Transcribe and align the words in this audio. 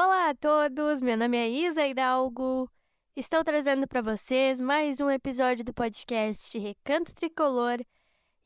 Olá 0.00 0.28
a 0.28 0.34
todos, 0.36 1.00
meu 1.00 1.16
nome 1.16 1.36
é 1.36 1.48
Isa 1.48 1.84
Hidalgo. 1.84 2.70
Estou 3.16 3.42
trazendo 3.42 3.84
para 3.88 4.00
vocês 4.00 4.60
mais 4.60 5.00
um 5.00 5.10
episódio 5.10 5.64
do 5.64 5.74
podcast 5.74 6.56
Recanto 6.56 7.12
Tricolor 7.16 7.80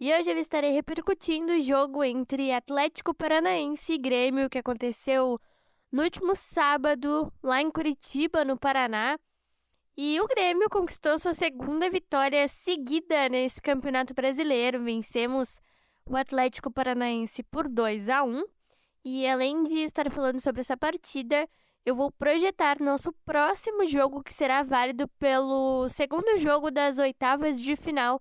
e 0.01 0.15
hoje 0.15 0.31
eu 0.31 0.39
estarei 0.39 0.71
repercutindo 0.71 1.53
o 1.53 1.61
jogo 1.61 2.03
entre 2.03 2.53
Atlético 2.53 3.13
Paranaense 3.13 3.93
e 3.93 3.99
Grêmio 3.99 4.49
que 4.49 4.57
aconteceu 4.57 5.39
no 5.93 6.03
último 6.05 6.35
sábado 6.35 7.31
lá 7.43 7.61
em 7.61 7.71
Curitiba, 7.71 8.47
no 8.47 8.59
Paraná. 8.59 9.19
E 9.95 10.19
o 10.23 10.27
Grêmio 10.27 10.71
conquistou 10.71 11.19
sua 11.19 11.35
segunda 11.35 11.91
vitória 11.91 12.49
seguida 12.49 13.29
nesse 13.29 13.61
Campeonato 13.61 14.15
Brasileiro. 14.15 14.83
Vencemos 14.83 15.61
o 16.07 16.17
Atlético 16.17 16.73
Paranaense 16.73 17.43
por 17.43 17.69
2 17.69 18.09
a 18.09 18.25
1 18.25 18.43
e 19.05 19.27
além 19.27 19.65
de 19.65 19.79
estar 19.79 20.11
falando 20.11 20.41
sobre 20.41 20.61
essa 20.61 20.77
partida, 20.77 21.49
eu 21.85 21.97
vou 21.97 22.13
projetar 22.13 22.81
nosso 22.81 23.13
próximo 23.25 23.87
jogo, 23.87 24.23
que 24.23 24.33
será 24.33 24.63
válido 24.63 25.09
pelo 25.19 25.89
segundo 25.89 26.37
jogo 26.37 26.71
das 26.71 26.99
oitavas 26.99 27.61
de 27.61 27.75
final 27.75 28.21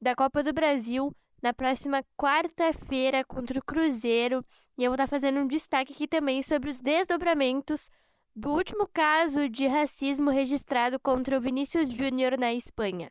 da 0.00 0.14
Copa 0.14 0.42
do 0.42 0.52
Brasil, 0.52 1.12
na 1.42 1.52
próxima 1.52 2.04
quarta-feira 2.16 3.24
contra 3.24 3.58
o 3.58 3.64
Cruzeiro. 3.64 4.44
E 4.78 4.84
eu 4.84 4.90
vou 4.90 4.94
estar 4.94 5.08
fazendo 5.08 5.40
um 5.40 5.46
destaque 5.46 5.92
aqui 5.92 6.06
também 6.06 6.42
sobre 6.42 6.70
os 6.70 6.78
desdobramentos 6.78 7.90
do 8.34 8.50
último 8.50 8.88
caso 8.92 9.48
de 9.48 9.66
racismo 9.66 10.30
registrado 10.30 11.00
contra 11.00 11.36
o 11.36 11.40
Vinícius 11.40 11.90
Júnior 11.90 12.38
na 12.38 12.54
Espanha. 12.54 13.10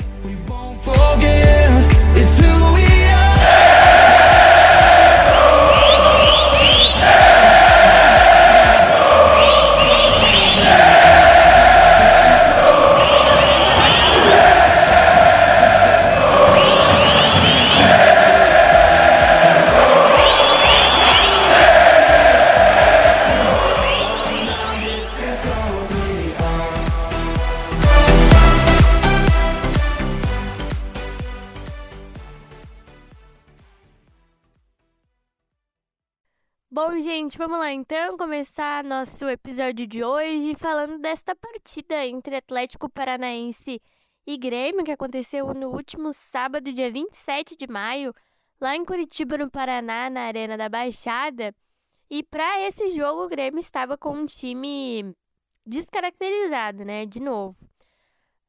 Então 37.71 38.17
começar 38.17 38.83
nosso 38.83 39.29
episódio 39.29 39.87
de 39.87 40.03
hoje 40.03 40.55
falando 40.55 40.97
desta 40.99 41.33
partida 41.33 42.05
entre 42.05 42.35
Atlético 42.35 42.89
Paranaense 42.89 43.81
e 44.27 44.37
Grêmio 44.37 44.83
que 44.83 44.91
aconteceu 44.91 45.53
no 45.53 45.69
último 45.69 46.11
sábado, 46.11 46.73
dia 46.73 46.91
27 46.91 47.55
de 47.55 47.67
maio, 47.67 48.13
lá 48.59 48.75
em 48.75 48.83
Curitiba, 48.83 49.37
no 49.37 49.49
Paraná, 49.49 50.09
na 50.09 50.21
Arena 50.23 50.57
da 50.57 50.67
Baixada. 50.67 51.55
E 52.09 52.21
para 52.23 52.59
esse 52.61 52.91
jogo, 52.91 53.23
o 53.23 53.29
Grêmio 53.29 53.61
estava 53.61 53.97
com 53.97 54.11
um 54.11 54.25
time 54.25 55.15
descaracterizado, 55.65 56.83
né? 56.83 57.05
De 57.05 57.21
novo. 57.21 57.55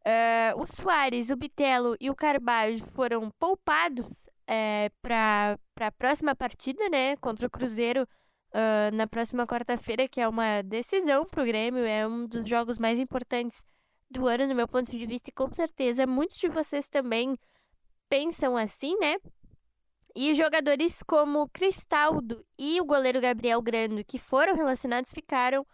Uh, 0.00 0.60
o 0.60 0.66
Soares, 0.66 1.30
o 1.30 1.36
Bitelo 1.36 1.96
e 2.00 2.10
o 2.10 2.16
Carvalho 2.16 2.84
foram 2.86 3.30
poupados 3.38 4.28
é, 4.48 4.90
para 5.00 5.56
a 5.78 5.92
próxima 5.92 6.34
partida, 6.34 6.88
né, 6.88 7.16
contra 7.18 7.46
o 7.46 7.50
Cruzeiro 7.50 8.04
uh, 8.52 8.94
na 8.94 9.06
próxima 9.06 9.46
quarta-feira, 9.46 10.08
que 10.08 10.20
é 10.20 10.28
uma 10.28 10.62
decisão 10.62 11.24
para 11.24 11.42
o 11.42 11.46
Grêmio, 11.46 11.84
é 11.84 12.06
um 12.06 12.26
dos 12.26 12.48
jogos 12.48 12.78
mais 12.78 12.98
importantes 12.98 13.64
do 14.10 14.26
ano, 14.26 14.46
no 14.46 14.54
meu 14.54 14.68
ponto 14.68 14.90
de 14.90 15.06
vista, 15.06 15.30
e 15.30 15.32
com 15.32 15.52
certeza 15.52 16.06
muitos 16.06 16.36
de 16.36 16.48
vocês 16.48 16.88
também 16.88 17.36
pensam 18.08 18.56
assim, 18.56 18.96
né? 18.98 19.16
E 20.14 20.34
jogadores 20.34 21.02
como 21.02 21.48
Cristaldo 21.48 22.44
e 22.58 22.78
o 22.80 22.84
goleiro 22.84 23.20
Gabriel 23.20 23.62
Grando, 23.62 24.04
que 24.04 24.18
foram 24.18 24.54
relacionados, 24.54 25.10
ficaram 25.10 25.66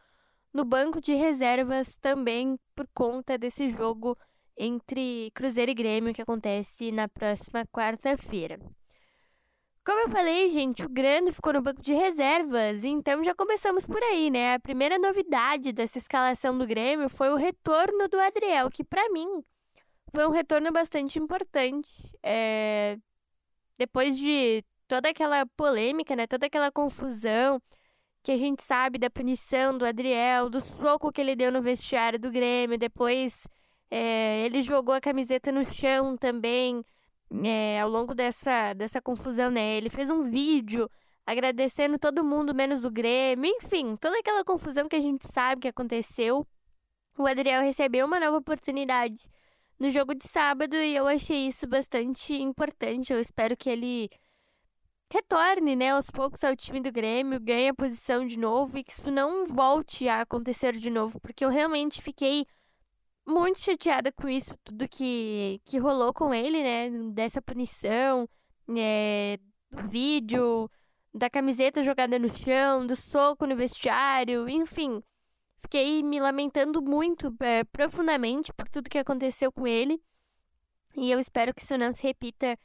no 0.53 0.65
banco 0.65 1.01
de 1.01 1.13
reservas 1.15 1.97
também 1.97 2.59
por 2.75 2.89
conta 2.95 3.37
desse 3.37 3.69
jogo 3.69 4.17
entre 4.57 5.31
Cruzeiro 5.35 5.73
e 5.73 5.75
Grêmio 5.75 6.15
que 6.15 6.23
acontece 6.23 6.93
na 6.93 7.09
próxima 7.09 7.67
quarta-feira. 7.67 8.61
Como 9.89 10.01
eu 10.01 10.11
falei, 10.11 10.51
gente, 10.51 10.85
o 10.85 10.89
Grêmio 10.89 11.33
ficou 11.33 11.51
no 11.51 11.63
banco 11.63 11.81
de 11.81 11.95
reservas, 11.95 12.85
então 12.85 13.25
já 13.25 13.35
começamos 13.35 13.87
por 13.87 14.03
aí, 14.03 14.31
né? 14.31 14.53
A 14.53 14.61
primeira 14.61 14.99
novidade 14.99 15.73
dessa 15.73 15.97
escalação 15.97 16.59
do 16.59 16.67
Grêmio 16.67 17.09
foi 17.09 17.31
o 17.31 17.37
retorno 17.37 18.07
do 18.07 18.21
Adriel, 18.21 18.69
que 18.71 18.85
para 18.85 19.09
mim 19.09 19.43
foi 20.13 20.27
um 20.27 20.31
retorno 20.31 20.71
bastante 20.71 21.19
importante. 21.19 21.89
É... 22.23 22.99
Depois 23.79 24.19
de 24.19 24.63
toda 24.87 25.09
aquela 25.09 25.47
polêmica, 25.57 26.15
né? 26.15 26.27
Toda 26.27 26.45
aquela 26.45 26.71
confusão 26.71 27.59
que 28.23 28.31
a 28.31 28.37
gente 28.37 28.63
sabe 28.63 28.99
da 28.99 29.09
punição 29.09 29.79
do 29.79 29.87
Adriel, 29.87 30.51
do 30.51 30.61
soco 30.61 31.11
que 31.11 31.23
ele 31.23 31.35
deu 31.35 31.51
no 31.51 31.63
vestiário 31.63 32.19
do 32.19 32.31
Grêmio, 32.31 32.77
depois 32.77 33.49
é, 33.91 34.45
ele 34.45 34.61
jogou 34.61 34.95
a 34.95 35.01
camiseta 35.01 35.51
no 35.51 35.65
chão 35.65 36.15
também, 36.15 36.85
é, 37.45 37.81
ao 37.81 37.89
longo 37.89 38.15
dessa, 38.15 38.73
dessa 38.75 39.01
confusão, 39.01 39.51
né? 39.51 39.77
Ele 39.77 39.91
fez 39.91 40.11
um 40.11 40.31
vídeo 40.31 40.91
agradecendo 41.27 41.99
todo 41.99 42.25
mundo, 42.25 42.55
menos 42.55 42.85
o 42.85 42.91
Grêmio, 42.91 43.51
enfim, 43.57 43.97
toda 43.97 44.19
aquela 44.19 44.45
confusão 44.45 44.89
que 44.89 44.97
a 44.97 45.01
gente 45.01 45.27
sabe 45.27 45.63
que 45.63 45.69
aconteceu. 45.69 46.47
O 47.19 47.27
Adriel 47.27 47.63
recebeu 47.63 48.07
uma 48.07 48.19
nova 48.19 48.39
oportunidade 48.39 49.29
no 49.79 49.91
jogo 49.91 50.15
de 50.15 50.27
sábado 50.27 50.75
e 50.75 50.97
eu 50.97 51.07
achei 51.07 51.47
isso 51.49 51.67
bastante 51.67 52.35
importante. 52.35 53.13
Eu 53.13 53.21
espero 53.21 53.57
que 53.57 53.69
ele 53.69 54.09
retorne, 55.13 55.77
né, 55.77 55.91
aos 55.91 56.11
poucos 56.11 56.45
ao 56.45 56.57
time 56.57 56.81
do 56.81 56.93
Grêmio, 56.93 57.41
ganhe 57.41 57.69
a 57.69 57.75
posição 57.75 58.27
de 58.27 58.39
novo 58.39 58.79
e 58.79 58.85
que 58.85 58.93
isso 58.93 59.11
não 59.11 59.47
volte 59.47 60.09
a 60.09 60.21
acontecer 60.21 60.77
de 60.77 60.91
novo, 60.91 61.21
porque 61.21 61.45
eu 61.45 61.49
realmente 61.49 62.03
fiquei 62.03 62.47
muito 63.29 63.61
chateada 63.61 64.11
com 64.11 64.29
isso, 64.29 64.57
tudo 64.65 64.89
que, 64.89 65.61
que 65.65 65.79
rolou 65.79 66.13
com 66.13 66.33
ele, 66.33 66.63
né? 66.63 66.91
Dessa 67.13 67.43
punição, 67.43 68.29
é, 68.77 69.39
do 69.71 69.89
vídeo, 69.89 70.71
da 71.13 71.29
camiseta 71.29 71.83
jogada 71.83 72.19
no 72.19 72.29
chão, 72.29 72.87
do 72.87 72.97
soco 72.97 73.47
no 73.47 73.57
vestiário, 73.57 74.49
enfim. 74.49 75.03
Fiquei 75.59 76.03
me 76.03 76.21
lamentando 76.21 76.81
muito, 76.81 77.35
é, 77.41 77.65
profundamente, 77.65 78.53
por 78.53 78.69
tudo 78.69 78.91
que 78.91 78.99
aconteceu 78.99 79.53
com 79.53 79.67
ele. 79.67 80.01
E 80.97 81.11
eu 81.11 81.19
espero 81.19 81.53
que 81.53 81.63
isso 81.63 81.77
não 81.77 81.93
se 81.93 82.03
repita 82.03 82.59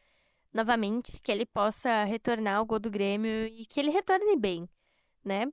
novamente, 0.53 1.19
que 1.21 1.31
ele 1.31 1.45
possa 1.45 2.03
retornar 2.03 2.57
ao 2.57 2.65
gol 2.65 2.79
do 2.79 2.91
Grêmio 2.91 3.47
e 3.47 3.65
que 3.65 3.79
ele 3.79 3.89
retorne 3.89 4.37
bem, 4.37 4.69
né? 5.25 5.51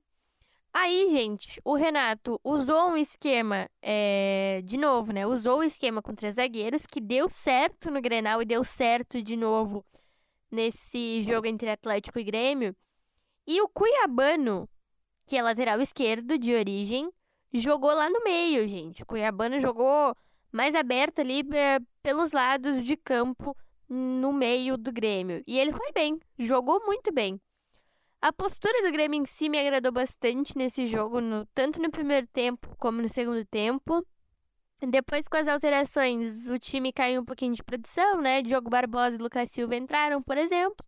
Aí, 0.73 1.09
gente, 1.11 1.59
o 1.65 1.75
Renato 1.75 2.39
usou 2.43 2.91
um 2.91 2.97
esquema, 2.97 3.69
é, 3.81 4.61
de 4.63 4.77
novo, 4.77 5.11
né? 5.11 5.27
Usou 5.27 5.59
o 5.59 5.63
esquema 5.63 6.01
com 6.01 6.15
três 6.15 6.35
zagueiros, 6.35 6.85
que 6.85 7.01
deu 7.01 7.27
certo 7.27 7.91
no 7.91 8.01
Grenal 8.01 8.41
e 8.41 8.45
deu 8.45 8.63
certo 8.63 9.21
de 9.21 9.35
novo 9.35 9.85
nesse 10.49 11.23
jogo 11.23 11.47
entre 11.47 11.69
Atlético 11.69 12.19
e 12.19 12.23
Grêmio. 12.23 12.75
E 13.45 13.61
o 13.61 13.67
Cuiabano, 13.67 14.67
que 15.25 15.35
é 15.35 15.43
lateral 15.43 15.81
esquerdo 15.81 16.37
de 16.37 16.53
origem, 16.53 17.11
jogou 17.53 17.91
lá 17.91 18.09
no 18.09 18.23
meio, 18.23 18.65
gente. 18.67 19.03
O 19.03 19.05
Cuiabano 19.05 19.59
jogou 19.59 20.15
mais 20.51 20.73
aberto 20.73 21.19
ali 21.19 21.43
é, 21.53 21.79
pelos 22.01 22.31
lados 22.31 22.83
de 22.83 22.95
campo, 22.95 23.55
no 23.89 24.31
meio 24.31 24.77
do 24.77 24.91
Grêmio. 24.91 25.43
E 25.45 25.59
ele 25.59 25.73
foi 25.73 25.91
bem, 25.91 26.17
jogou 26.39 26.81
muito 26.85 27.11
bem. 27.11 27.39
A 28.21 28.31
postura 28.31 28.83
do 28.83 28.91
Grêmio 28.91 29.19
em 29.19 29.25
si 29.25 29.49
me 29.49 29.57
agradou 29.57 29.91
bastante 29.91 30.55
nesse 30.55 30.85
jogo, 30.85 31.19
no, 31.19 31.43
tanto 31.55 31.81
no 31.81 31.89
primeiro 31.89 32.27
tempo 32.27 32.75
como 32.77 33.01
no 33.01 33.09
segundo 33.09 33.43
tempo. 33.45 34.05
Depois, 34.79 35.27
com 35.27 35.37
as 35.37 35.47
alterações, 35.47 36.47
o 36.47 36.59
time 36.59 36.93
caiu 36.93 37.21
um 37.21 37.25
pouquinho 37.25 37.55
de 37.55 37.63
produção, 37.63 38.21
né? 38.21 38.43
Diogo 38.43 38.69
Barbosa 38.69 39.15
e 39.15 39.19
Lucas 39.19 39.49
Silva 39.49 39.75
entraram, 39.75 40.21
por 40.21 40.37
exemplo. 40.37 40.85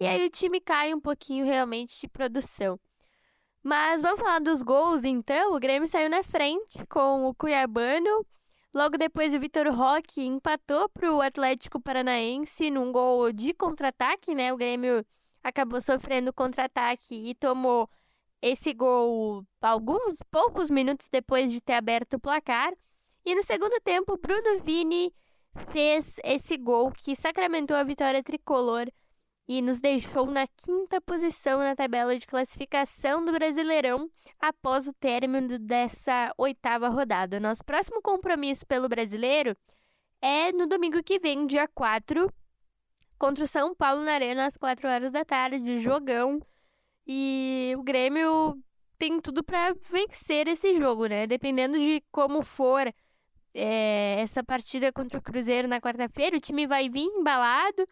E 0.00 0.06
aí 0.06 0.24
o 0.24 0.30
time 0.30 0.58
cai 0.58 0.94
um 0.94 1.00
pouquinho 1.00 1.44
realmente 1.44 2.00
de 2.00 2.08
produção. 2.08 2.80
Mas 3.62 4.00
vamos 4.00 4.20
falar 4.20 4.40
dos 4.40 4.62
gols, 4.62 5.04
então. 5.04 5.54
O 5.54 5.60
Grêmio 5.60 5.86
saiu 5.86 6.08
na 6.08 6.22
frente 6.22 6.86
com 6.88 7.26
o 7.28 7.34
Cuiabano. 7.34 8.26
Logo 8.72 8.96
depois, 8.96 9.34
o 9.34 9.38
Vitor 9.38 9.68
Roque 9.68 10.22
empatou 10.22 10.88
para 10.88 11.12
o 11.12 11.20
Atlético 11.20 11.78
Paranaense 11.78 12.70
num 12.70 12.90
gol 12.90 13.32
de 13.32 13.52
contra-ataque, 13.52 14.34
né? 14.34 14.52
O 14.52 14.56
Grêmio 14.56 15.04
acabou 15.44 15.80
sofrendo 15.80 16.32
contra-ataque 16.32 17.14
e 17.14 17.34
tomou 17.34 17.88
esse 18.40 18.72
gol 18.72 19.44
alguns 19.60 20.16
poucos 20.30 20.70
minutos 20.70 21.08
depois 21.08 21.52
de 21.52 21.60
ter 21.60 21.74
aberto 21.74 22.14
o 22.14 22.20
placar. 22.20 22.72
E 23.24 23.34
no 23.34 23.42
segundo 23.42 23.78
tempo, 23.80 24.18
Bruno 24.18 24.58
Vini 24.62 25.14
fez 25.68 26.18
esse 26.24 26.56
gol 26.56 26.90
que 26.90 27.14
sacramentou 27.14 27.76
a 27.76 27.84
vitória 27.84 28.22
tricolor 28.22 28.86
e 29.46 29.60
nos 29.60 29.78
deixou 29.78 30.26
na 30.26 30.46
quinta 30.46 31.00
posição 31.00 31.58
na 31.58 31.76
tabela 31.76 32.18
de 32.18 32.26
classificação 32.26 33.24
do 33.24 33.32
Brasileirão 33.32 34.10
após 34.40 34.88
o 34.88 34.92
término 34.94 35.58
dessa 35.58 36.32
oitava 36.38 36.88
rodada. 36.88 37.38
Nosso 37.38 37.64
próximo 37.64 38.00
compromisso 38.00 38.66
pelo 38.66 38.88
Brasileiro 38.88 39.54
é 40.20 40.52
no 40.52 40.66
domingo 40.66 41.02
que 41.02 41.18
vem, 41.18 41.46
dia 41.46 41.68
4, 41.68 42.30
contra 43.18 43.44
o 43.44 43.46
São 43.48 43.74
Paulo 43.74 44.02
na 44.02 44.12
Arena 44.12 44.46
às 44.46 44.56
4 44.56 44.88
horas 44.88 45.12
da 45.12 45.24
tarde, 45.24 45.80
jogão. 45.80 46.40
E 47.06 47.74
o 47.76 47.82
Grêmio 47.82 48.58
tem 48.98 49.20
tudo 49.20 49.42
para 49.42 49.74
vencer 49.90 50.48
esse 50.48 50.74
jogo, 50.74 51.06
né? 51.06 51.26
Dependendo 51.26 51.78
de 51.78 52.02
como 52.10 52.42
for 52.42 52.92
é, 53.54 54.16
essa 54.20 54.42
partida 54.42 54.92
contra 54.92 55.18
o 55.18 55.22
Cruzeiro 55.22 55.68
na 55.68 55.80
quarta-feira, 55.80 56.36
o 56.36 56.40
time 56.40 56.66
vai 56.66 56.88
vir 56.88 57.04
embalado. 57.04 57.86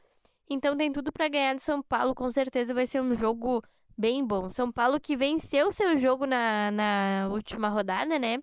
Então 0.48 0.76
tem 0.76 0.90
tudo 0.90 1.12
para 1.12 1.28
ganhar 1.28 1.54
do 1.54 1.60
São 1.60 1.82
Paulo. 1.82 2.14
Com 2.14 2.30
certeza 2.30 2.74
vai 2.74 2.86
ser 2.86 3.00
um 3.00 3.14
jogo 3.14 3.62
bem 3.96 4.24
bom. 4.24 4.50
São 4.50 4.72
Paulo 4.72 5.00
que 5.00 5.16
venceu 5.16 5.72
seu 5.72 5.96
jogo 5.96 6.26
na, 6.26 6.70
na 6.70 7.28
última 7.30 7.68
rodada, 7.68 8.18
né? 8.18 8.38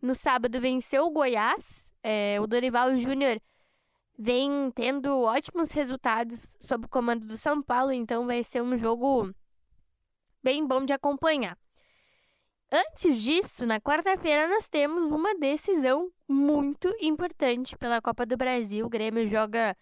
No 0.00 0.14
sábado 0.14 0.60
venceu 0.60 1.04
o 1.06 1.10
Goiás. 1.10 1.92
É, 2.02 2.38
o 2.40 2.46
Dorival 2.46 2.96
Júnior 2.98 3.40
vem 4.20 4.70
tendo 4.74 5.22
ótimos 5.22 5.72
resultados 5.72 6.54
sob 6.60 6.84
o 6.84 6.88
comando 6.90 7.26
do 7.26 7.38
São 7.38 7.62
Paulo. 7.62 7.90
Então 7.90 8.26
vai 8.26 8.44
ser 8.44 8.62
um 8.62 8.76
jogo 8.76 9.34
bem 10.42 10.66
bom 10.66 10.84
de 10.84 10.92
acompanhar. 10.92 11.56
Antes 12.70 13.20
disso, 13.22 13.64
na 13.64 13.80
quarta-feira, 13.80 14.46
nós 14.46 14.68
temos 14.68 15.10
uma 15.10 15.34
decisão 15.34 16.12
muito 16.28 16.94
importante 17.00 17.78
pela 17.78 18.02
Copa 18.02 18.26
do 18.26 18.36
Brasil. 18.36 18.84
O 18.84 18.90
Grêmio 18.90 19.26
joga 19.26 19.74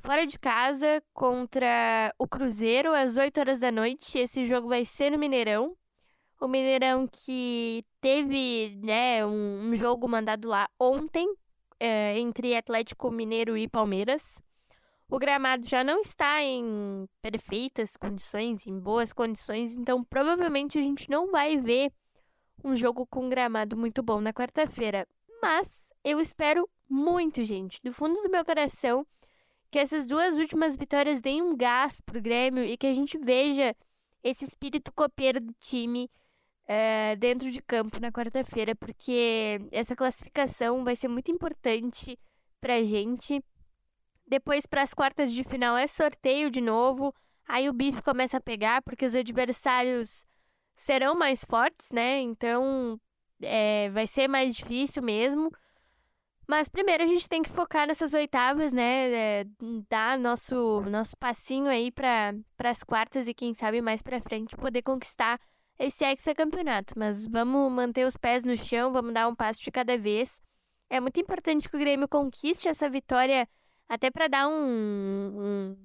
fora 0.00 0.26
de 0.26 0.36
casa 0.36 1.00
contra 1.14 2.12
o 2.18 2.26
Cruzeiro 2.26 2.92
às 2.92 3.16
8 3.16 3.38
horas 3.38 3.60
da 3.60 3.70
noite. 3.70 4.18
Esse 4.18 4.46
jogo 4.46 4.68
vai 4.68 4.84
ser 4.84 5.10
no 5.10 5.18
Mineirão. 5.18 5.76
O 6.40 6.48
Mineirão 6.48 7.06
que 7.06 7.84
teve 8.00 8.76
né, 8.82 9.24
um, 9.24 9.70
um 9.70 9.74
jogo 9.76 10.08
mandado 10.08 10.48
lá 10.48 10.68
ontem 10.78 11.32
é, 11.80 12.18
entre 12.18 12.54
Atlético 12.54 13.10
Mineiro 13.10 13.56
e 13.56 13.66
Palmeiras. 13.66 14.40
O 15.08 15.18
gramado 15.18 15.66
já 15.66 15.82
não 15.82 16.02
está 16.02 16.40
em 16.40 17.08
perfeitas 17.20 17.96
condições, 17.96 18.66
em 18.66 18.78
boas 18.78 19.12
condições, 19.12 19.76
então 19.76 20.04
provavelmente 20.04 20.78
a 20.78 20.82
gente 20.82 21.10
não 21.10 21.32
vai 21.32 21.56
ver 21.56 21.90
um 22.62 22.76
jogo 22.76 23.04
com 23.06 23.28
gramado 23.28 23.76
muito 23.76 24.02
bom 24.02 24.20
na 24.20 24.32
quarta-feira. 24.32 25.08
Mas 25.42 25.90
eu 26.04 26.20
espero 26.20 26.68
muito, 26.88 27.42
gente, 27.44 27.80
do 27.82 27.92
fundo 27.92 28.22
do 28.22 28.30
meu 28.30 28.44
coração, 28.44 29.04
que 29.70 29.78
essas 29.78 30.06
duas 30.06 30.36
últimas 30.36 30.76
vitórias 30.76 31.20
deem 31.20 31.42
um 31.42 31.56
gás 31.56 32.00
pro 32.00 32.20
Grêmio 32.20 32.64
e 32.64 32.76
que 32.76 32.86
a 32.86 32.94
gente 32.94 33.18
veja 33.18 33.74
esse 34.22 34.44
espírito 34.44 34.92
copeiro 34.92 35.40
do 35.40 35.54
time 35.58 36.10
é, 36.72 37.16
dentro 37.16 37.50
de 37.50 37.60
campo 37.60 37.98
na 37.98 38.12
quarta-feira, 38.12 38.76
porque 38.76 39.60
essa 39.72 39.96
classificação 39.96 40.84
vai 40.84 40.94
ser 40.94 41.08
muito 41.08 41.28
importante 41.28 42.16
pra 42.60 42.80
gente. 42.84 43.42
Depois, 44.24 44.66
para 44.66 44.82
as 44.82 44.94
quartas 44.94 45.32
de 45.32 45.42
final, 45.42 45.76
é 45.76 45.88
sorteio 45.88 46.48
de 46.48 46.60
novo. 46.60 47.12
Aí 47.48 47.68
o 47.68 47.72
bife 47.72 48.00
começa 48.02 48.36
a 48.36 48.40
pegar, 48.40 48.82
porque 48.82 49.04
os 49.04 49.16
adversários 49.16 50.24
serão 50.76 51.16
mais 51.16 51.44
fortes, 51.44 51.90
né? 51.90 52.20
Então, 52.20 53.00
é, 53.42 53.90
vai 53.90 54.06
ser 54.06 54.28
mais 54.28 54.54
difícil 54.54 55.02
mesmo. 55.02 55.50
Mas 56.46 56.68
primeiro 56.68 57.02
a 57.02 57.06
gente 57.06 57.28
tem 57.28 57.42
que 57.42 57.50
focar 57.50 57.84
nessas 57.84 58.14
oitavas, 58.14 58.72
né? 58.72 59.10
É, 59.10 59.44
dar 59.88 60.16
nosso, 60.16 60.82
nosso 60.82 61.16
passinho 61.16 61.66
aí 61.66 61.90
para 61.90 62.32
as 62.62 62.84
quartas 62.84 63.26
e 63.26 63.34
quem 63.34 63.54
sabe 63.54 63.82
mais 63.82 64.02
para 64.02 64.20
frente 64.20 64.56
poder 64.56 64.82
conquistar 64.82 65.40
esse 65.80 66.04
hexacampeonato. 66.04 66.94
Mas 66.96 67.26
vamos 67.26 67.72
manter 67.72 68.06
os 68.06 68.16
pés 68.16 68.44
no 68.44 68.56
chão, 68.56 68.92
vamos 68.92 69.14
dar 69.14 69.26
um 69.26 69.34
passo 69.34 69.62
de 69.62 69.70
cada 69.70 69.96
vez. 69.96 70.40
É 70.90 71.00
muito 71.00 71.18
importante 71.18 71.68
que 71.68 71.76
o 71.76 71.80
Grêmio 71.80 72.06
conquiste 72.06 72.68
essa 72.68 72.88
vitória 72.88 73.48
até 73.88 74.10
para 74.10 74.28
dar 74.28 74.48
um, 74.48 74.52
um, 74.54 75.76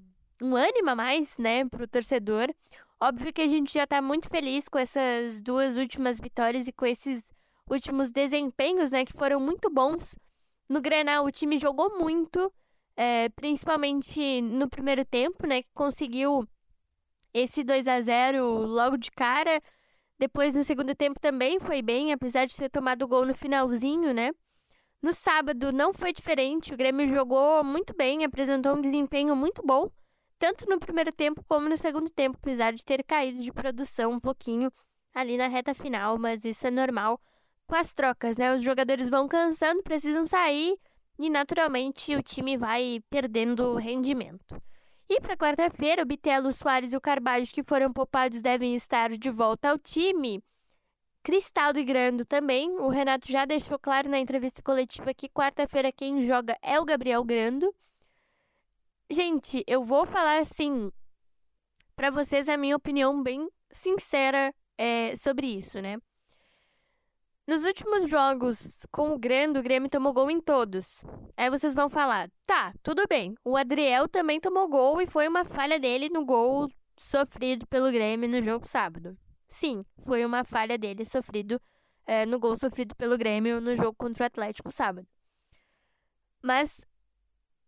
um 0.42 0.56
ânimo 0.56 0.90
a 0.90 0.96
mais, 0.96 1.38
né, 1.38 1.66
pro 1.66 1.88
torcedor. 1.88 2.54
Óbvio 3.00 3.34
que 3.34 3.42
a 3.42 3.48
gente 3.48 3.74
já 3.74 3.88
tá 3.88 4.02
muito 4.02 4.30
feliz 4.30 4.68
com 4.68 4.78
essas 4.78 5.42
duas 5.42 5.78
últimas 5.78 6.20
vitórias 6.20 6.68
e 6.68 6.72
com 6.72 6.86
esses 6.86 7.24
últimos 7.70 8.12
desempenhos, 8.12 8.92
né, 8.92 9.06
que 9.06 9.14
foram 9.14 9.40
muito 9.40 9.70
bons. 9.70 10.16
No 10.68 10.82
Grenal, 10.82 11.26
o 11.26 11.32
time 11.32 11.58
jogou 11.58 11.98
muito, 11.98 12.52
é, 12.96 13.30
principalmente 13.30 14.42
no 14.42 14.70
primeiro 14.70 15.06
tempo, 15.06 15.46
né, 15.48 15.62
que 15.62 15.70
conseguiu 15.74 16.48
esse 17.34 17.64
2 17.64 17.88
a 17.88 18.00
0 18.02 18.66
logo 18.66 18.98
de 18.98 19.12
cara. 19.12 19.62
Depois, 20.18 20.56
no 20.56 20.64
segundo 20.64 20.96
tempo, 20.96 21.20
também 21.20 21.60
foi 21.60 21.82
bem, 21.82 22.14
apesar 22.14 22.46
de 22.46 22.56
ter 22.56 22.70
tomado 22.70 23.08
gol 23.08 23.26
no 23.26 23.36
finalzinho, 23.36 24.14
né? 24.14 24.32
No 25.02 25.14
sábado 25.14 25.72
não 25.72 25.94
foi 25.94 26.12
diferente, 26.12 26.74
o 26.74 26.78
Grêmio 26.78 27.08
jogou 27.08 27.64
muito 27.64 27.94
bem, 27.96 28.24
apresentou 28.24 28.76
um 28.76 28.82
desempenho 28.82 29.36
muito 29.36 29.62
bom, 29.64 29.90
tanto 30.40 30.68
no 30.70 30.80
primeiro 30.80 31.12
tempo 31.12 31.44
como 31.48 31.70
no 31.70 31.78
segundo 31.78 32.10
tempo, 32.10 32.38
apesar 32.42 32.74
de 32.74 32.84
ter 32.84 33.04
caído 33.04 33.42
de 33.42 33.52
produção 33.52 34.14
um 34.14 34.20
pouquinho 34.20 34.72
ali 35.14 35.38
na 35.38 35.48
reta 35.48 35.74
final, 35.74 36.18
mas 36.18 36.44
isso 36.44 36.66
é 36.66 36.72
normal 36.72 37.20
com 37.68 37.76
as 37.76 37.94
trocas, 37.94 38.38
né? 38.38 38.56
Os 38.56 38.64
jogadores 38.64 39.10
vão 39.10 39.28
cansando, 39.28 39.84
precisam 39.84 40.26
sair 40.26 40.78
e 41.20 41.30
naturalmente 41.30 42.16
o 42.16 42.24
time 42.24 42.58
vai 42.58 43.02
perdendo 43.10 43.76
rendimento. 43.76 44.62
E 45.08 45.22
para 45.22 45.38
quarta-feira, 45.38 46.02
o 46.02 46.06
Bitelo, 46.06 46.52
Soares 46.52 46.92
e 46.92 46.98
o 46.98 47.02
Carbajo, 47.02 47.54
que 47.54 47.64
foram 47.64 47.94
poupados, 47.94 48.42
devem 48.42 48.76
estar 48.76 49.16
de 49.18 49.30
volta 49.30 49.70
ao 49.70 49.78
time. 49.78 50.44
Cristaldo 51.22 51.80
e 51.80 51.84
Grando 51.84 52.26
também. 52.26 52.70
O 52.80 52.90
Renato 52.90 53.32
já 53.32 53.46
deixou 53.46 53.80
claro 53.80 54.10
na 54.10 54.20
entrevista 54.20 54.62
coletiva 54.62 55.14
que 55.14 55.30
quarta-feira 55.30 55.92
quem 55.92 56.22
joga 56.22 56.58
é 56.62 56.80
o 56.80 56.86
Gabriel 56.86 57.24
Grando. 57.24 57.74
Gente, 59.10 59.64
eu 59.68 59.84
vou 59.84 60.06
falar 60.06 60.40
assim 60.40 60.92
para 61.96 62.10
vocês 62.10 62.50
a 62.50 62.58
minha 62.58 62.76
opinião 62.76 63.22
bem 63.24 63.50
sincera 63.72 64.54
é, 64.78 65.16
sobre 65.16 65.48
isso, 65.48 65.82
né? 65.82 65.98
Nos 67.48 67.64
últimos 67.64 68.10
jogos 68.10 68.88
com 68.92 69.12
o 69.12 69.20
Grando, 69.20 69.60
o 69.60 69.64
Grêmio 69.64 69.88
tomou 69.88 70.12
gol 70.12 70.32
em 70.32 70.42
todos. 70.42 71.04
Aí 71.38 71.48
vocês 71.48 71.76
vão 71.76 71.88
falar, 71.88 72.28
tá, 72.44 72.74
tudo 72.82 73.06
bem. 73.08 73.36
O 73.44 73.56
Adriel 73.56 74.08
também 74.08 74.40
tomou 74.40 74.68
gol 74.68 75.00
e 75.00 75.06
foi 75.06 75.28
uma 75.28 75.46
falha 75.46 75.80
dele 75.80 76.10
no 76.10 76.26
gol 76.26 76.68
sofrido 76.98 77.68
pelo 77.68 77.92
Grêmio 77.92 78.28
no 78.28 78.42
jogo 78.42 78.66
sábado. 78.66 79.16
Sim, 79.48 79.86
foi 80.04 80.26
uma 80.26 80.44
falha 80.44 80.76
dele 80.76 81.06
sofrido 81.06 81.62
é, 82.08 82.26
no 82.26 82.40
gol 82.40 82.58
sofrido 82.58 82.96
pelo 82.96 83.16
Grêmio 83.16 83.62
no 83.62 83.76
jogo 83.76 83.94
contra 83.94 84.24
o 84.24 84.26
Atlético 84.26 84.72
sábado. 84.72 85.08
Mas 86.42 86.84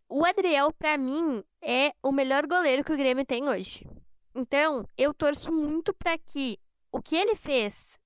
o 0.08 0.24
Adriel, 0.24 0.72
para 0.72 0.98
mim, 0.98 1.44
é 1.62 1.92
o 2.02 2.10
melhor 2.10 2.48
goleiro 2.48 2.82
que 2.82 2.92
o 2.92 2.96
Grêmio 2.96 3.24
tem 3.24 3.48
hoje. 3.48 3.88
Então, 4.34 4.84
eu 4.96 5.14
torço 5.14 5.52
muito 5.52 5.94
para 5.94 6.18
que 6.18 6.58
o 6.90 7.00
que 7.00 7.14
ele 7.14 7.36
fez 7.36 7.96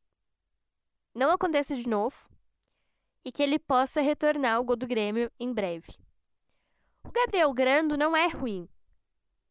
não 1.15 1.31
aconteça 1.31 1.77
de 1.77 1.89
novo 1.89 2.31
e 3.25 3.31
que 3.31 3.43
ele 3.43 3.59
possa 3.59 4.01
retornar 4.01 4.57
ao 4.57 4.65
gol 4.65 4.77
do 4.77 4.87
Grêmio 4.87 5.31
em 5.39 5.53
breve. 5.53 5.99
O 7.05 7.11
Gabriel 7.11 7.53
Grando 7.53 7.97
não 7.97 8.17
é 8.17 8.29
ruim, 8.29 8.69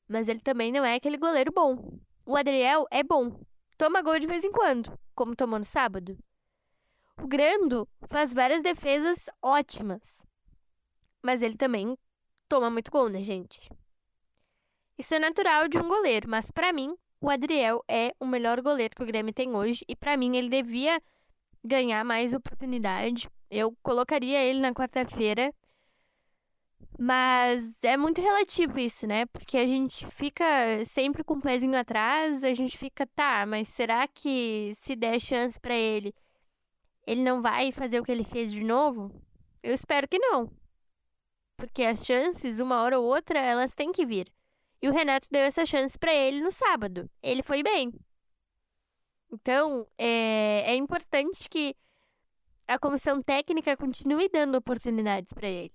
mas 0.07 0.27
ele 0.27 0.39
também 0.39 0.71
não 0.71 0.83
é 0.83 0.95
aquele 0.95 1.17
goleiro 1.17 1.51
bom. 1.51 1.99
O 2.25 2.35
Adriel 2.35 2.85
é 2.91 3.03
bom, 3.03 3.39
toma 3.77 4.01
gol 4.01 4.19
de 4.19 4.27
vez 4.27 4.43
em 4.43 4.51
quando, 4.51 4.97
como 5.15 5.35
tomou 5.35 5.59
no 5.59 5.65
sábado. 5.65 6.17
O 7.21 7.27
Grando 7.27 7.87
faz 8.07 8.33
várias 8.33 8.61
defesas 8.61 9.29
ótimas, 9.41 10.25
mas 11.21 11.41
ele 11.41 11.55
também 11.55 11.97
toma 12.47 12.69
muito 12.69 12.91
gol, 12.91 13.09
né, 13.09 13.21
gente? 13.21 13.69
Isso 14.97 15.13
é 15.13 15.19
natural 15.19 15.67
de 15.67 15.77
um 15.77 15.87
goleiro, 15.87 16.29
mas 16.29 16.51
para 16.51 16.73
mim, 16.73 16.95
o 17.19 17.29
Adriel 17.29 17.83
é 17.87 18.13
o 18.19 18.25
melhor 18.25 18.61
goleiro 18.61 18.95
que 18.95 19.03
o 19.03 19.05
Grêmio 19.05 19.33
tem 19.33 19.55
hoje 19.55 19.85
e 19.87 19.95
para 19.95 20.17
mim 20.17 20.35
ele 20.35 20.49
devia 20.49 21.01
ganhar 21.63 22.03
mais 22.03 22.33
oportunidade. 22.33 23.29
Eu 23.49 23.75
colocaria 23.81 24.43
ele 24.43 24.59
na 24.59 24.73
quarta-feira. 24.73 25.53
Mas 26.99 27.83
é 27.83 27.97
muito 27.97 28.21
relativo 28.21 28.77
isso, 28.77 29.07
né? 29.07 29.25
Porque 29.27 29.57
a 29.57 29.65
gente 29.65 30.05
fica 30.07 30.45
sempre 30.85 31.23
com 31.23 31.33
o 31.33 31.37
um 31.37 31.41
pezinho 31.41 31.77
atrás, 31.77 32.43
a 32.43 32.53
gente 32.53 32.77
fica, 32.77 33.07
tá, 33.07 33.45
mas 33.45 33.69
será 33.69 34.07
que 34.07 34.71
se 34.75 34.95
der 34.95 35.19
chance 35.19 35.59
para 35.59 35.73
ele, 35.73 36.13
ele 37.07 37.21
não 37.23 37.41
vai 37.41 37.71
fazer 37.71 37.99
o 37.99 38.03
que 38.03 38.11
ele 38.11 38.23
fez 38.23 38.51
de 38.51 38.63
novo? 38.63 39.11
Eu 39.63 39.73
espero 39.73 40.07
que 40.07 40.19
não. 40.19 40.51
Porque 41.57 41.83
as 41.83 42.05
chances, 42.05 42.59
uma 42.59 42.81
hora 42.81 42.99
ou 42.99 43.05
outra, 43.05 43.39
elas 43.39 43.73
têm 43.73 43.91
que 43.91 44.05
vir. 44.05 44.31
E 44.81 44.89
o 44.89 44.93
Renato 44.93 45.27
deu 45.31 45.41
essa 45.41 45.65
chance 45.65 45.97
para 45.97 46.13
ele 46.13 46.41
no 46.41 46.51
sábado. 46.51 47.09
Ele 47.21 47.43
foi 47.43 47.63
bem. 47.63 47.93
Então, 49.31 49.87
é, 49.97 50.63
é 50.67 50.75
importante 50.75 51.47
que 51.49 51.75
a 52.67 52.77
comissão 52.77 53.21
técnica 53.21 53.77
continue 53.77 54.29
dando 54.29 54.55
oportunidades 54.55 55.33
para 55.33 55.47
ele. 55.47 55.73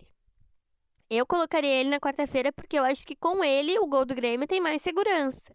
Eu 1.08 1.25
colocaria 1.25 1.70
ele 1.70 1.88
na 1.88 2.00
quarta-feira 2.00 2.52
porque 2.52 2.78
eu 2.78 2.84
acho 2.84 3.06
que 3.06 3.14
com 3.14 3.42
ele 3.42 3.78
o 3.78 3.86
gol 3.86 4.04
do 4.04 4.14
Grêmio 4.14 4.46
tem 4.46 4.60
mais 4.60 4.82
segurança. 4.82 5.54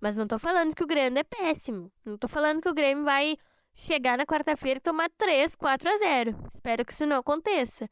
Mas 0.00 0.16
não 0.16 0.26
tô 0.26 0.38
falando 0.38 0.74
que 0.74 0.82
o 0.82 0.86
Grêmio 0.86 1.20
é 1.20 1.24
péssimo. 1.24 1.90
Não 2.04 2.18
tô 2.18 2.28
falando 2.28 2.60
que 2.60 2.68
o 2.68 2.74
Grêmio 2.74 3.04
vai 3.04 3.36
chegar 3.72 4.18
na 4.18 4.26
quarta-feira 4.26 4.78
e 4.78 4.80
tomar 4.80 5.08
3, 5.16 5.54
4 5.54 5.88
a 5.88 5.98
0. 5.98 6.48
Espero 6.52 6.84
que 6.84 6.92
isso 6.92 7.06
não 7.06 7.16
aconteça. 7.16 7.88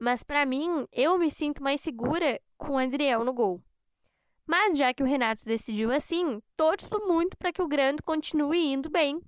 Mas 0.00 0.22
para 0.22 0.46
mim, 0.46 0.86
eu 0.92 1.18
me 1.18 1.30
sinto 1.30 1.62
mais 1.62 1.80
segura 1.80 2.40
com 2.56 2.74
o 2.74 2.78
Adriel 2.78 3.24
no 3.24 3.32
gol. 3.32 3.62
Mas 4.52 4.76
já 4.76 4.92
que 4.92 5.02
o 5.02 5.06
Renato 5.06 5.46
decidiu 5.46 5.90
assim, 5.90 6.38
torço 6.58 6.90
muito 7.06 7.38
para 7.38 7.50
que 7.50 7.62
o 7.62 7.66
Grande 7.66 8.02
continue 8.02 8.74
indo 8.74 8.90
bem, 8.90 9.18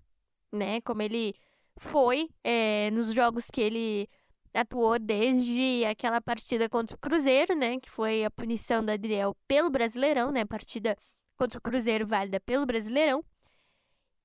né? 0.52 0.82
Como 0.82 1.00
ele 1.00 1.34
foi 1.78 2.28
é, 2.44 2.90
nos 2.90 3.10
jogos 3.10 3.46
que 3.50 3.62
ele 3.62 4.06
atuou 4.52 4.98
desde 4.98 5.82
aquela 5.86 6.20
partida 6.20 6.68
contra 6.68 6.94
o 6.94 6.98
Cruzeiro, 6.98 7.54
né? 7.56 7.80
Que 7.80 7.88
foi 7.88 8.22
a 8.22 8.30
punição 8.30 8.84
da 8.84 8.92
Adriel 8.92 9.34
pelo 9.48 9.70
Brasileirão, 9.70 10.30
né? 10.30 10.44
Partida 10.44 10.94
contra 11.38 11.58
o 11.58 11.62
Cruzeiro 11.62 12.06
válida 12.06 12.38
pelo 12.38 12.66
Brasileirão. 12.66 13.24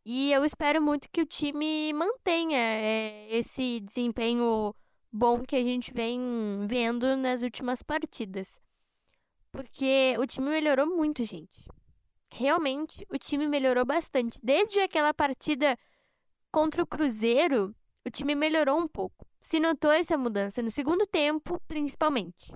E 0.05 0.33
eu 0.33 0.43
espero 0.43 0.81
muito 0.81 1.09
que 1.09 1.21
o 1.21 1.25
time 1.25 1.93
mantenha 1.93 2.59
é, 2.59 3.37
esse 3.37 3.79
desempenho 3.79 4.75
bom 5.09 5.43
que 5.45 5.55
a 5.55 5.63
gente 5.63 5.93
vem 5.93 6.19
vendo 6.67 7.15
nas 7.15 7.41
últimas 7.41 7.81
partidas. 7.81 8.59
Porque 9.51 10.15
o 10.19 10.25
time 10.27 10.49
melhorou 10.49 10.85
muito, 10.85 11.23
gente. 11.23 11.67
Realmente, 12.31 13.05
o 13.09 13.17
time 13.17 13.47
melhorou 13.47 13.85
bastante. 13.85 14.39
Desde 14.43 14.79
aquela 14.79 15.13
partida 15.13 15.77
contra 16.51 16.83
o 16.83 16.87
Cruzeiro, 16.87 17.75
o 18.05 18.09
time 18.09 18.35
melhorou 18.35 18.79
um 18.79 18.87
pouco. 18.87 19.25
Se 19.41 19.59
notou 19.59 19.91
essa 19.91 20.17
mudança 20.17 20.61
no 20.61 20.69
segundo 20.69 21.07
tempo, 21.07 21.59
principalmente. 21.67 22.53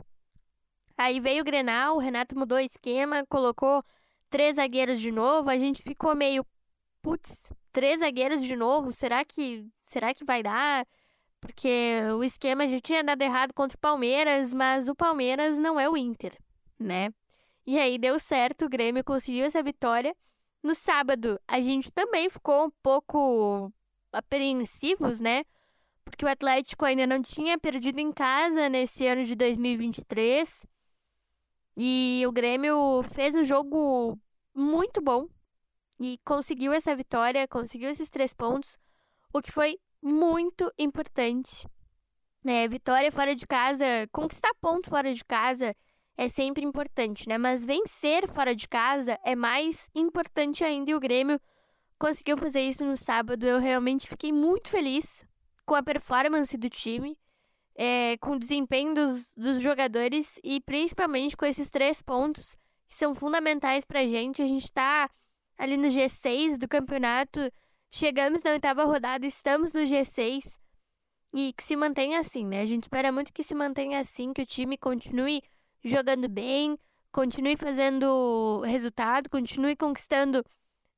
Aí 0.96 1.20
veio 1.20 1.42
o 1.42 1.46
Grenal, 1.46 1.96
o 1.96 2.00
Renato 2.00 2.38
mudou 2.38 2.58
o 2.58 2.62
esquema, 2.62 3.26
colocou 3.28 3.82
três 4.30 4.58
zagueiros 4.58 5.00
de 5.00 5.12
novo. 5.12 5.50
A 5.50 5.58
gente 5.58 5.82
ficou 5.82 6.16
meio, 6.16 6.46
putz, 7.02 7.52
três 7.72 8.02
zagueiros 8.02 8.44
de 8.44 8.56
novo, 8.56 8.92
será 8.94 9.26
que, 9.26 9.68
será 9.82 10.14
que 10.14 10.24
vai 10.24 10.44
dar? 10.44 10.86
Porque 11.42 12.00
o 12.16 12.24
esquema 12.24 12.68
já 12.68 12.80
tinha 12.80 13.04
dado 13.04 13.22
errado 13.22 13.54
contra 13.54 13.76
o 13.76 13.80
Palmeiras, 13.80 14.54
mas 14.54 14.88
o 14.88 14.96
Palmeiras 14.96 15.58
não 15.58 15.80
é 15.80 15.90
o 15.90 15.98
Inter 15.98 16.38
né? 16.84 17.14
E 17.66 17.80
aí 17.80 17.98
deu 17.98 18.20
certo, 18.20 18.66
o 18.66 18.70
Grêmio 18.70 19.04
conseguiu 19.04 19.46
essa 19.46 19.64
vitória. 19.64 20.16
No 20.62 20.76
sábado, 20.76 21.40
a 21.48 21.62
gente 21.62 21.92
também 21.92 22.30
ficou 22.30 22.66
um 22.66 22.72
pouco 22.82 23.72
apreensivos, 24.12 25.20
né? 25.20 25.44
Porque 26.04 26.26
o 26.26 26.30
Atlético 26.30 26.86
ainda 26.86 27.08
não 27.08 27.22
tinha 27.22 27.58
perdido 27.58 28.00
em 28.00 28.12
casa 28.12 28.68
nesse 28.70 29.08
ano 29.08 29.24
de 29.24 29.36
2023. 29.36 30.66
E 31.78 32.24
o 32.28 32.32
Grêmio 32.32 33.04
fez 33.12 33.34
um 33.34 33.44
jogo 33.44 34.20
muito 34.54 35.02
bom 35.02 35.28
e 36.00 36.20
conseguiu 36.26 36.74
essa 36.74 36.96
vitória, 36.96 37.48
conseguiu 37.48 37.90
esses 37.90 38.10
três 38.10 38.34
pontos, 38.34 38.78
o 39.32 39.42
que 39.42 39.52
foi 39.52 39.80
muito 40.02 40.72
importante. 40.78 41.68
Né? 42.44 42.68
Vitória 42.68 43.12
fora 43.12 43.36
de 43.36 43.48
casa, 43.48 43.86
conquistar 44.12 44.54
ponto 44.62 44.90
fora 44.90 45.14
de 45.14 45.24
casa 45.24 45.74
é 46.18 46.30
sempre 46.30 46.64
importante, 46.64 47.28
né? 47.28 47.38
Mas 47.38 47.66
vencer 47.66 48.28
fora 48.28 48.56
de 48.56 48.68
casa 48.68 49.20
é 49.24 49.36
mais 49.36 49.90
importante 49.96 50.64
ainda 50.64 50.92
e 50.92 50.96
o 50.96 51.00
Grêmio 51.00 51.40
conseguiu 51.98 52.38
fazer 52.38 52.62
isso 52.62 52.84
no 52.86 52.96
sábado. 52.96 53.46
Eu 53.46 53.60
realmente 53.60 54.08
fiquei 54.08 54.32
muito 54.32 54.70
feliz 54.70 55.26
com 55.66 55.76
a 55.76 55.84
performance 55.84 56.56
do 56.58 56.70
time, 56.70 57.18
é, 57.76 58.18
com 58.18 58.32
o 58.32 58.40
desempenho 58.40 58.94
dos, 58.94 59.34
dos 59.36 59.60
jogadores 59.60 60.40
e 60.44 60.62
principalmente 60.62 61.36
com 61.36 61.46
esses 61.46 61.72
três 61.72 62.02
pontos 62.02 62.56
que 62.88 62.96
são 62.96 63.16
fundamentais 63.16 63.86
pra 63.86 64.06
gente. 64.06 64.42
A 64.42 64.48
gente 64.48 64.72
tá 64.72 65.10
ali 65.58 65.78
no 65.78 65.88
G6 65.88 66.58
do 66.58 66.68
campeonato, 66.68 67.52
chegamos 67.90 68.44
na 68.44 68.52
oitava 68.52 68.84
rodada, 68.84 69.26
estamos 69.26 69.74
no 69.74 69.82
G6 69.82 70.58
e 71.34 71.54
que 71.54 71.64
se 71.64 71.76
mantenha 71.76 72.20
assim, 72.20 72.46
né? 72.46 72.62
A 72.62 72.66
gente 72.66 72.84
espera 72.84 73.12
muito 73.12 73.34
que 73.34 73.44
se 73.44 73.56
mantenha 73.56 74.00
assim, 74.00 74.34
que 74.34 74.42
o 74.42 74.46
time 74.46 74.78
continue 74.78 75.42
jogando 75.84 76.28
bem, 76.30 76.78
continue 77.12 77.58
fazendo 77.58 78.62
resultado, 78.66 79.30
continue 79.30 79.76
conquistando 79.76 80.44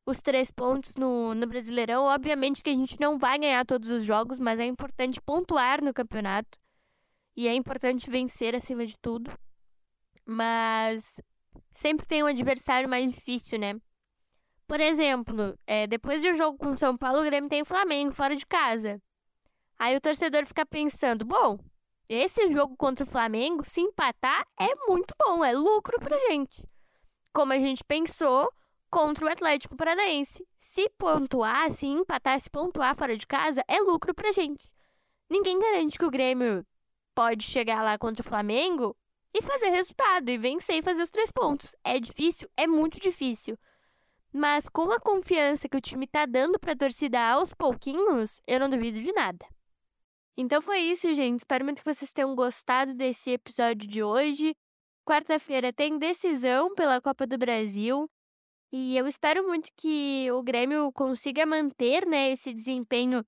os 0.06 0.22
três 0.22 0.51
pontos 0.51 0.94
no, 0.96 1.34
no 1.34 1.48
Brasileirão. 1.48 2.04
Obviamente 2.06 2.62
que 2.62 2.70
a 2.70 2.74
gente 2.74 3.00
não 3.00 3.18
vai 3.18 3.39
ganhar 3.39 3.65
todos 3.65 3.89
os 3.89 4.04
jogos, 4.04 4.39
mas 4.39 4.60
é 4.60 4.65
importante 4.65 5.22
pontuar 5.22 5.84
no 5.84 5.94
campeonato. 5.94 6.60
E 7.36 7.48
é 7.48 7.54
importante 7.54 8.10
vencer 8.10 8.56
acima 8.56 8.86
de 8.86 8.98
tudo. 9.00 9.32
Mas 10.25 11.20
sempre 11.74 12.06
tem 12.06 12.24
um 12.24 12.27
adversário 12.27 12.88
mais 12.88 13.13
difícil, 13.13 13.60
né? 13.60 13.75
Por 14.68 14.80
exemplo, 14.80 15.58
é, 15.68 15.86
depois 15.86 16.24
do 16.24 16.34
jogo 16.34 16.58
com 16.58 16.75
São 16.75 16.98
Paulo, 16.98 17.22
o 17.22 17.25
Grêmio 17.25 17.50
tem 17.50 17.62
o 17.62 17.65
Flamengo 17.65 18.13
fora 18.13 18.36
de 18.36 18.46
casa. 18.46 19.01
Aí 19.77 19.96
o 19.96 20.01
torcedor 20.01 20.46
fica 20.46 20.65
pensando: 20.65 21.25
bom, 21.25 21.60
esse 22.07 22.47
jogo 22.50 22.75
contra 22.77 23.03
o 23.03 23.09
Flamengo, 23.09 23.63
se 23.63 23.81
empatar, 23.81 24.47
é 24.59 24.74
muito 24.88 25.13
bom, 25.19 25.43
é 25.43 25.53
lucro 25.53 26.00
pra 26.00 26.19
gente. 26.29 26.63
Como 27.33 27.51
a 27.53 27.57
gente 27.57 27.83
pensou 27.83 28.50
contra 28.89 29.25
o 29.25 29.29
Atlético 29.29 29.75
Paranaense. 29.75 30.47
Se 30.55 30.89
pontuar, 30.97 31.69
se 31.71 31.85
empatar, 31.85 32.39
se 32.39 32.50
pontuar 32.50 32.95
fora 32.95 33.17
de 33.17 33.27
casa, 33.27 33.63
é 33.67 33.79
lucro 33.81 34.13
pra 34.13 34.31
gente. 34.31 34.65
Ninguém 35.29 35.59
garante 35.59 35.97
que 35.97 36.05
o 36.05 36.12
Grêmio 36.12 36.65
pode 37.13 37.43
chegar 37.43 37.83
lá 37.83 37.97
contra 37.97 38.21
o 38.21 38.29
Flamengo 38.29 38.95
e 39.33 39.41
fazer 39.41 39.69
resultado, 39.69 40.29
e 40.29 40.38
vencer 40.38 40.77
e 40.77 40.81
fazer 40.81 41.01
os 41.01 41.09
três 41.09 41.31
pontos. 41.31 41.75
É 41.83 42.00
difícil? 42.00 42.50
É 42.55 42.65
muito 42.65 43.00
difícil. 43.00 43.57
Mas 44.31 44.69
com 44.69 44.91
a 44.91 45.00
confiança 45.00 45.67
que 45.67 45.77
o 45.77 45.81
time 45.81 46.07
tá 46.07 46.25
dando 46.25 46.59
pra 46.59 46.75
torcida 46.75 47.19
aos 47.19 47.53
pouquinhos, 47.53 48.41
eu 48.47 48.59
não 48.59 48.69
duvido 48.69 49.01
de 49.01 49.12
nada. 49.12 49.45
Então 50.38 50.62
foi 50.62 50.80
isso, 50.80 51.13
gente. 51.13 51.39
Espero 51.39 51.63
muito 51.63 51.82
que 51.82 51.94
vocês 51.94 52.12
tenham 52.12 52.36
gostado 52.36 52.94
desse 52.94 53.32
episódio 53.32 53.88
de 53.88 54.04
hoje. 54.04 54.54
Quarta-feira 55.08 55.72
tem 55.72 55.98
decisão 55.98 56.74
pela 56.75 57.00
Copa 57.00 57.25
do 57.25 57.38
Brasil. 57.38 58.10
E 58.72 58.98
eu 58.98 59.08
espero 59.08 59.48
muito 59.48 59.70
que 59.77 60.30
o 60.32 60.44
Grêmio 60.44 60.92
consiga 60.92 61.46
manter 61.46 62.06
né, 62.06 62.32
esse 62.32 62.54
desempenho 62.54 63.24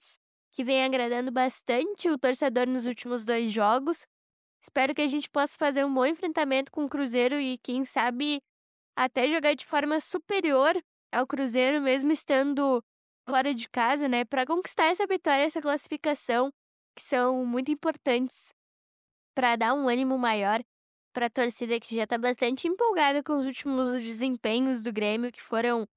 que 0.52 0.64
vem 0.64 0.84
agradando 0.84 1.32
bastante 1.32 2.10
o 2.10 2.18
torcedor 2.18 2.68
nos 2.68 2.86
últimos 2.86 3.24
dois 3.24 3.52
jogos. 3.54 4.06
Espero 4.62 4.94
que 4.94 5.02
a 5.02 5.08
gente 5.08 5.30
possa 5.30 5.56
fazer 5.56 5.86
um 5.86 5.94
bom 5.94 6.06
enfrentamento 6.06 6.72
com 6.72 6.84
o 6.84 6.90
Cruzeiro 6.90 7.40
e, 7.40 7.58
quem 7.60 7.86
sabe, 7.86 8.42
até 8.98 9.30
jogar 9.30 9.54
de 9.54 9.66
forma 9.66 10.02
superior 10.02 10.76
ao 11.14 11.26
Cruzeiro, 11.26 11.80
mesmo 11.82 12.12
estando 12.12 12.84
fora 13.30 13.54
de 13.54 13.70
casa, 13.70 14.10
né? 14.10 14.26
Para 14.26 14.46
conquistar 14.46 14.86
essa 14.86 15.08
vitória, 15.08 15.44
essa 15.44 15.62
classificação 15.62 16.52
que 16.98 17.04
são 17.04 17.46
muito 17.46 17.72
importantes 17.72 18.52
para 19.36 19.56
dar 19.56 19.76
um 19.76 19.88
ânimo 19.88 20.18
maior 20.18 20.64
para 21.14 21.28
a 21.28 21.30
torcida 21.30 21.80
que 21.80 21.96
já 21.96 22.06
está 22.06 22.18
bastante 22.18 22.68
empolgada 22.68 23.22
com 23.22 23.38
os 23.38 23.46
últimos 23.46 24.02
desempenhos 24.02 24.82
do 24.82 24.92
Grêmio, 24.92 25.32
que 25.32 25.42
foram 25.42 25.88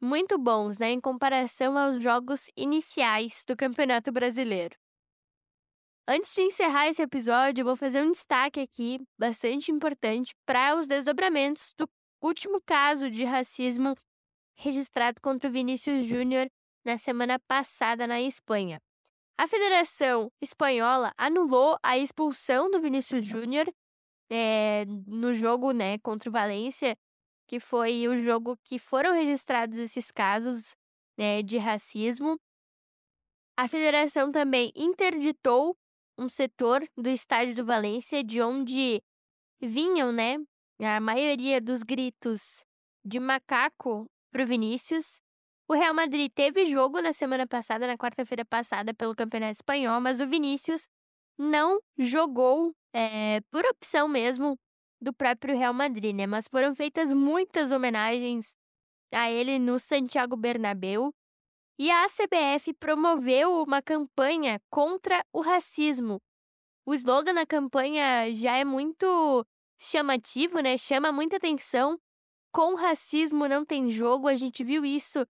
muito 0.00 0.38
bons, 0.38 0.78
né, 0.78 0.90
em 0.90 1.00
comparação 1.00 1.76
aos 1.76 2.02
jogos 2.02 2.50
iniciais 2.56 3.44
do 3.46 3.54
Campeonato 3.54 4.10
Brasileiro. 4.10 4.74
Antes 6.06 6.34
de 6.34 6.40
encerrar 6.40 6.88
esse 6.88 7.02
episódio, 7.02 7.62
vou 7.62 7.76
fazer 7.76 8.02
um 8.02 8.10
destaque 8.10 8.58
aqui 8.58 8.98
bastante 9.18 9.70
importante 9.70 10.34
para 10.46 10.76
os 10.76 10.86
desdobramentos 10.86 11.74
do 11.76 11.86
último 12.22 12.58
caso 12.64 13.10
de 13.10 13.24
racismo 13.24 13.94
registrado 14.56 15.20
contra 15.20 15.50
o 15.50 15.52
Vinícius 15.52 16.06
Júnior 16.06 16.48
na 16.86 16.96
semana 16.96 17.38
passada 17.38 18.06
na 18.06 18.18
Espanha. 18.18 18.80
A 19.40 19.46
Federação 19.46 20.32
Espanhola 20.42 21.14
anulou 21.16 21.78
a 21.80 21.96
expulsão 21.96 22.68
do 22.68 22.80
Vinícius 22.80 23.24
Júnior 23.24 23.72
é, 24.28 24.84
no 25.06 25.32
jogo 25.32 25.70
né, 25.70 25.96
contra 25.98 26.28
o 26.28 26.32
Valência, 26.32 26.96
que 27.46 27.60
foi 27.60 28.08
o 28.08 28.16
jogo 28.16 28.56
que 28.64 28.80
foram 28.80 29.12
registrados 29.12 29.78
esses 29.78 30.10
casos 30.10 30.74
né, 31.16 31.40
de 31.40 31.56
racismo. 31.56 32.36
A 33.56 33.68
federação 33.68 34.32
também 34.32 34.72
interditou 34.74 35.76
um 36.18 36.28
setor 36.28 36.84
do 36.96 37.08
estádio 37.08 37.54
do 37.54 37.64
Valência, 37.64 38.24
de 38.24 38.42
onde 38.42 39.00
vinham, 39.60 40.10
né? 40.10 40.36
A 40.80 40.98
maioria 40.98 41.60
dos 41.60 41.84
gritos 41.84 42.64
de 43.04 43.20
macaco 43.20 44.06
pro 44.32 44.44
Vinícius. 44.44 45.20
O 45.70 45.74
Real 45.74 45.92
Madrid 45.92 46.32
teve 46.34 46.64
jogo 46.70 47.02
na 47.02 47.12
semana 47.12 47.46
passada, 47.46 47.86
na 47.86 47.98
quarta-feira 47.98 48.42
passada, 48.42 48.94
pelo 48.94 49.14
Campeonato 49.14 49.52
Espanhol, 49.52 50.00
mas 50.00 50.18
o 50.18 50.26
Vinícius 50.26 50.88
não 51.36 51.78
jogou 51.98 52.74
é, 52.94 53.42
por 53.50 53.66
opção 53.66 54.08
mesmo 54.08 54.58
do 54.98 55.12
próprio 55.12 55.54
Real 55.54 55.74
Madrid, 55.74 56.16
né? 56.16 56.26
Mas 56.26 56.48
foram 56.48 56.74
feitas 56.74 57.12
muitas 57.12 57.70
homenagens 57.70 58.56
a 59.12 59.30
ele 59.30 59.58
no 59.58 59.78
Santiago 59.78 60.36
Bernabéu. 60.36 61.12
E 61.78 61.90
a 61.90 62.06
CBF 62.08 62.72
promoveu 62.72 63.62
uma 63.62 63.82
campanha 63.82 64.58
contra 64.70 65.22
o 65.34 65.42
racismo. 65.42 66.18
O 66.86 66.94
slogan 66.94 67.34
da 67.34 67.44
campanha 67.44 68.34
já 68.34 68.56
é 68.56 68.64
muito 68.64 69.46
chamativo, 69.78 70.60
né? 70.60 70.78
Chama 70.78 71.12
muita 71.12 71.36
atenção. 71.36 72.00
Com 72.50 72.74
racismo 72.74 73.46
não 73.46 73.66
tem 73.66 73.90
jogo. 73.90 74.26
A 74.28 74.34
gente 74.34 74.64
viu 74.64 74.82
isso 74.84 75.24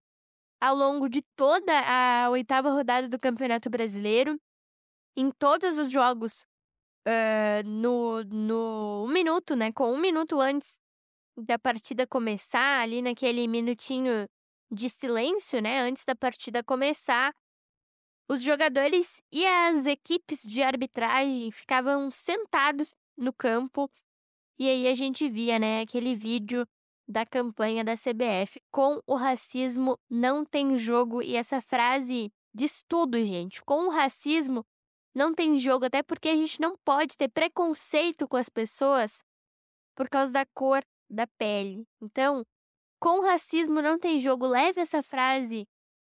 ao 0.60 0.74
longo 0.74 1.08
de 1.08 1.22
toda 1.36 1.72
a 1.72 2.30
oitava 2.30 2.70
rodada 2.70 3.08
do 3.08 3.18
Campeonato 3.18 3.70
Brasileiro. 3.70 4.38
Em 5.16 5.30
todos 5.30 5.78
os 5.78 5.90
jogos, 5.90 6.46
uh, 7.06 7.66
no, 7.66 8.22
no 8.24 9.04
um 9.06 9.12
minuto, 9.12 9.56
né? 9.56 9.72
Com 9.72 9.92
um 9.92 9.98
minuto 9.98 10.40
antes 10.40 10.78
da 11.36 11.58
partida 11.58 12.06
começar, 12.06 12.80
ali 12.82 13.02
naquele 13.02 13.46
minutinho 13.46 14.28
de 14.70 14.88
silêncio, 14.88 15.60
né? 15.60 15.80
Antes 15.80 16.04
da 16.04 16.14
partida 16.14 16.62
começar, 16.62 17.32
os 18.28 18.42
jogadores 18.42 19.22
e 19.32 19.46
as 19.46 19.86
equipes 19.86 20.42
de 20.42 20.62
arbitragem 20.62 21.50
ficavam 21.50 22.10
sentados 22.10 22.94
no 23.16 23.32
campo 23.32 23.90
e 24.58 24.68
aí 24.68 24.88
a 24.88 24.94
gente 24.94 25.28
via, 25.28 25.58
né, 25.58 25.80
aquele 25.80 26.16
vídeo 26.16 26.66
da 27.08 27.24
campanha 27.24 27.82
da 27.82 27.94
CBF 27.94 28.60
com 28.70 29.00
o 29.06 29.14
racismo 29.14 29.98
não 30.10 30.44
tem 30.44 30.76
jogo 30.76 31.22
e 31.22 31.36
essa 31.36 31.60
frase 31.60 32.30
diz 32.54 32.84
tudo, 32.86 33.24
gente. 33.24 33.62
Com 33.62 33.86
o 33.86 33.90
racismo 33.90 34.64
não 35.14 35.34
tem 35.34 35.58
jogo, 35.58 35.86
até 35.86 36.02
porque 36.02 36.28
a 36.28 36.36
gente 36.36 36.60
não 36.60 36.76
pode 36.84 37.16
ter 37.16 37.28
preconceito 37.28 38.28
com 38.28 38.36
as 38.36 38.48
pessoas 38.48 39.22
por 39.96 40.08
causa 40.08 40.32
da 40.32 40.44
cor 40.54 40.82
da 41.08 41.26
pele. 41.26 41.86
Então, 42.00 42.44
com 43.00 43.20
racismo 43.20 43.80
não 43.80 43.98
tem 43.98 44.20
jogo. 44.20 44.46
Leve 44.46 44.80
essa 44.80 45.02
frase 45.02 45.66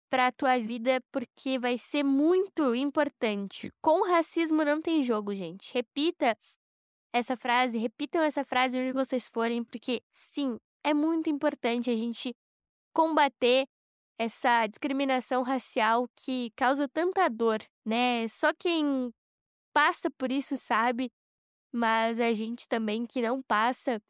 para 0.08 0.28
a 0.28 0.32
tua 0.32 0.58
vida 0.58 1.02
porque 1.10 1.58
vai 1.58 1.76
ser 1.76 2.04
muito 2.04 2.74
importante. 2.74 3.72
Com 3.82 4.06
racismo 4.06 4.64
não 4.64 4.80
tem 4.80 5.02
jogo, 5.02 5.34
gente. 5.34 5.74
Repita 5.74 6.36
essa 7.12 7.36
frase, 7.36 7.78
repitam 7.78 8.22
essa 8.22 8.44
frase 8.44 8.78
onde 8.78 8.92
vocês 8.92 9.28
forem, 9.28 9.62
porque 9.64 10.02
sim, 10.10 10.58
é 10.84 10.92
muito 10.92 11.30
importante 11.30 11.90
a 11.90 11.96
gente 11.96 12.34
combater 12.92 13.66
essa 14.18 14.66
discriminação 14.66 15.42
racial 15.42 16.06
que 16.14 16.50
causa 16.54 16.88
tanta 16.88 17.28
dor, 17.28 17.58
né? 17.84 18.28
Só 18.28 18.52
quem 18.54 19.10
passa 19.72 20.08
por 20.10 20.30
isso 20.30 20.56
sabe, 20.56 21.10
mas 21.72 22.20
a 22.20 22.32
gente 22.32 22.68
também 22.68 23.04
que 23.04 23.20
não 23.20 23.42
passa 23.42 24.00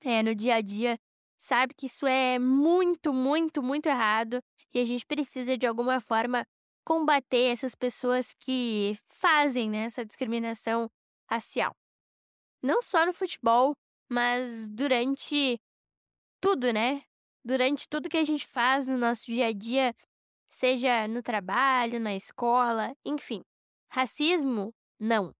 é, 0.00 0.22
no 0.22 0.34
dia 0.34 0.56
a 0.56 0.60
dia 0.60 0.98
sabe 1.38 1.72
que 1.74 1.86
isso 1.86 2.06
é 2.06 2.38
muito, 2.38 3.12
muito, 3.12 3.62
muito 3.62 3.86
errado 3.86 4.40
e 4.74 4.80
a 4.80 4.84
gente 4.84 5.06
precisa 5.06 5.56
de 5.56 5.66
alguma 5.66 6.00
forma 6.00 6.44
combater 6.84 7.52
essas 7.52 7.74
pessoas 7.74 8.34
que 8.40 8.98
fazem 9.06 9.70
né, 9.70 9.84
essa 9.84 10.04
discriminação 10.04 10.88
racial. 11.30 11.72
Não 12.62 12.82
só 12.82 13.06
no 13.06 13.12
futebol, 13.12 13.74
mas 14.10 14.68
durante 14.70 15.60
tudo, 16.40 16.72
né? 16.72 17.02
Durante 17.44 17.88
tudo 17.88 18.08
que 18.08 18.16
a 18.16 18.24
gente 18.24 18.46
faz 18.46 18.86
no 18.88 18.98
nosso 18.98 19.26
dia 19.26 19.46
a 19.46 19.52
dia, 19.52 19.94
seja 20.50 21.06
no 21.08 21.22
trabalho, 21.22 22.00
na 22.00 22.14
escola, 22.14 22.94
enfim. 23.04 23.42
Racismo, 23.90 24.74
não. 24.98 25.34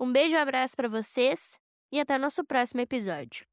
Um 0.00 0.12
beijo 0.12 0.34
e 0.34 0.38
um 0.38 0.42
abraço 0.42 0.76
para 0.76 0.88
vocês 0.88 1.58
e 1.92 2.00
até 2.00 2.18
nosso 2.18 2.44
próximo 2.44 2.80
episódio. 2.80 3.51